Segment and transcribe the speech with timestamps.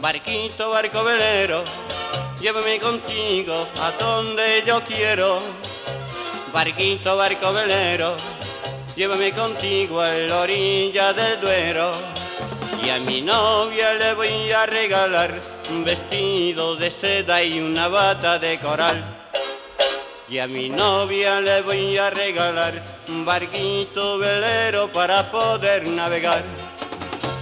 [0.00, 1.62] Barquito, barco velero,
[2.40, 5.38] llévame contigo a donde yo quiero.
[6.54, 8.16] Barquito, barco velero,
[8.96, 11.90] llévame contigo a la orilla del Duero.
[12.82, 18.38] Y a mi novia le voy a regalar un vestido de seda y una bata
[18.38, 19.28] de coral.
[20.30, 26.42] Y a mi novia le voy a regalar un barquito velero para poder navegar.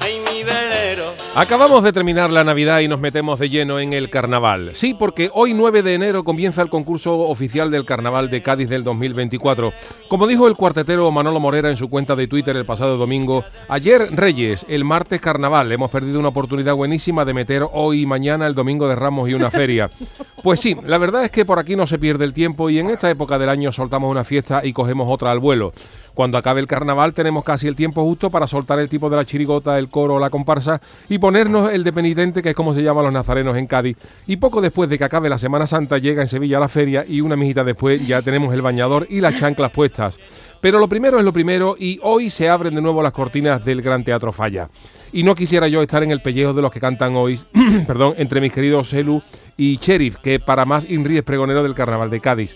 [0.00, 1.23] Ay, mi velero.
[1.36, 4.70] Acabamos de terminar la Navidad y nos metemos de lleno en el carnaval.
[4.74, 8.84] Sí, porque hoy 9 de enero comienza el concurso oficial del Carnaval de Cádiz del
[8.84, 9.72] 2024.
[10.06, 14.10] Como dijo el cuartetero Manolo Morera en su cuenta de Twitter el pasado domingo, ayer
[14.12, 15.72] Reyes, el martes Carnaval.
[15.72, 19.34] Hemos perdido una oportunidad buenísima de meter hoy y mañana el Domingo de Ramos y
[19.34, 19.90] una feria.
[20.44, 22.90] Pues sí, la verdad es que por aquí no se pierde el tiempo y en
[22.90, 25.72] esta época del año soltamos una fiesta y cogemos otra al vuelo.
[26.12, 29.24] Cuando acabe el carnaval tenemos casi el tiempo justo para soltar el tipo de la
[29.24, 33.04] chirigota, el coro, la comparsa y ponernos el de penitente, que es como se llaman
[33.04, 33.96] los nazarenos en Cádiz.
[34.26, 37.22] Y poco después de que acabe la Semana Santa llega en Sevilla la feria y
[37.22, 40.20] una mijita después ya tenemos el bañador y las chanclas puestas.
[40.60, 43.80] Pero lo primero es lo primero y hoy se abren de nuevo las cortinas del
[43.80, 44.68] Gran Teatro Falla.
[45.14, 47.40] Y no quisiera yo estar en el pellejo de los que cantan hoy,
[47.86, 49.22] perdón, entre mis queridos Selu
[49.56, 52.54] y Sheriff, que para más Inri es pregonero del Carnaval de Cádiz.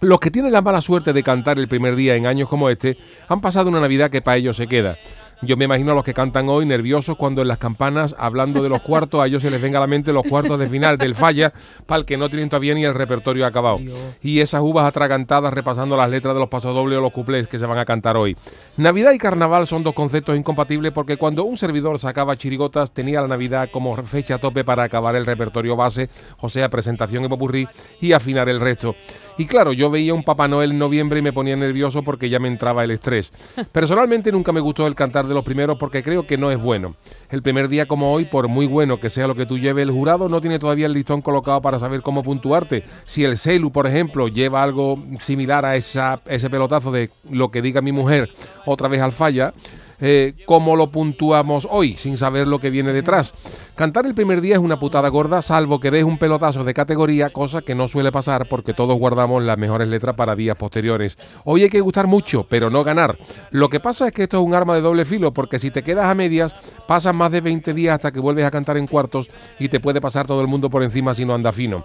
[0.00, 2.98] Los que tienen la mala suerte de cantar el primer día en años como este
[3.28, 4.98] han pasado una Navidad que para ellos se queda.
[5.44, 8.68] Yo me imagino a los que cantan hoy nerviosos cuando en las campanas, hablando de
[8.68, 11.14] los cuartos, a ellos se les venga a la mente los cuartos de final del
[11.14, 11.52] falla,
[11.86, 13.78] para el que no tienen todavía ni el repertorio acabado.
[14.22, 17.66] Y esas uvas atragantadas repasando las letras de los pasodobles o los cuplés que se
[17.66, 18.36] van a cantar hoy.
[18.76, 23.28] Navidad y carnaval son dos conceptos incompatibles porque cuando un servidor sacaba chirigotas tenía la
[23.28, 27.68] Navidad como fecha tope para acabar el repertorio base, o sea, presentación y popurrí,
[28.00, 28.94] y afinar el resto.
[29.36, 32.38] Y claro, yo veía un Papá Noel en noviembre y me ponía nervioso porque ya
[32.38, 33.32] me entraba el estrés.
[33.72, 36.96] Personalmente nunca me gustó el cantar de los primeros porque creo que no es bueno.
[37.30, 39.90] El primer día como hoy, por muy bueno que sea lo que tú lleves, el
[39.90, 42.84] jurado no tiene todavía el listón colocado para saber cómo puntuarte.
[43.04, 47.62] Si el celu, por ejemplo, lleva algo similar a esa, ese pelotazo de lo que
[47.62, 48.30] diga mi mujer
[48.64, 49.52] otra vez al falla,
[50.00, 53.34] eh, cómo lo puntuamos hoy, sin saber lo que viene detrás.
[53.74, 57.30] Cantar el primer día es una putada gorda, salvo que des un pelotazo de categoría,
[57.30, 61.18] cosa que no suele pasar porque todos guardamos las mejores letras para días posteriores.
[61.44, 63.18] Hoy hay que gustar mucho, pero no ganar.
[63.50, 65.82] Lo que pasa es que esto es un arma de doble filo, porque si te
[65.82, 66.54] quedas a medias,
[66.86, 69.28] pasan más de 20 días hasta que vuelves a cantar en cuartos
[69.58, 71.84] y te puede pasar todo el mundo por encima si no anda fino.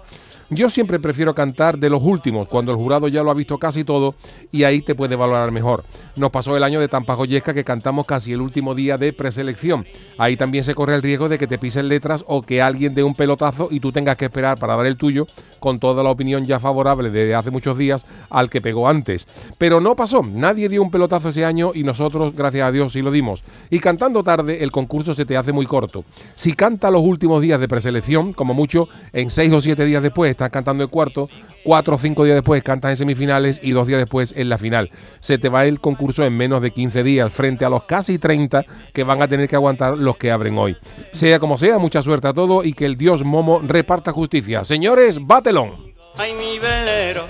[0.52, 3.84] Yo siempre prefiero cantar de los últimos, cuando el jurado ya lo ha visto casi
[3.84, 4.16] todo
[4.50, 5.84] y ahí te puede valorar mejor.
[6.16, 9.86] Nos pasó el año de Tampajoyesca que cantamos casi el último día de preselección.
[10.18, 13.04] Ahí también se corre el riesgo de que te pisen letras o que alguien dé
[13.04, 15.28] un pelotazo y tú tengas que esperar para dar el tuyo
[15.60, 19.28] con toda la opinión ya favorable desde hace muchos días al que pegó antes.
[19.56, 23.02] Pero no pasó, nadie dio un pelotazo ese año y nosotros, gracias a Dios, sí
[23.02, 23.44] lo dimos.
[23.70, 26.04] Y cantando tarde, el concurso se te hace muy corto.
[26.34, 30.39] Si canta los últimos días de preselección, como mucho, en seis o siete días después
[30.40, 31.28] estás cantando el cuarto,
[31.62, 34.90] cuatro o cinco días después cantas en semifinales y dos días después en la final.
[35.20, 38.64] Se te va el concurso en menos de 15 días frente a los casi 30
[38.92, 40.76] que van a tener que aguantar los que abren hoy.
[41.12, 44.64] Sea como sea, mucha suerte a todos y que el dios Momo reparta justicia.
[44.64, 45.92] Señores, batelón.
[46.16, 47.26] Ay, mi velero,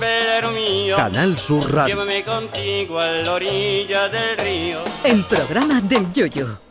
[0.00, 0.96] velero mío.
[0.96, 1.94] Canal Sur Radio.
[1.94, 4.78] Llévame contigo a la orilla del río.
[5.04, 6.62] El programa del Yoyo.